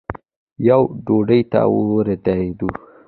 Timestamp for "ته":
1.51-1.61